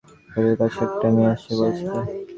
তাদের 0.29 0.55
কাছে 0.59 0.79
একটা 0.87 1.07
মেয়ে 1.15 1.31
আছে 1.33 1.51
বলেছিলে। 1.59 1.99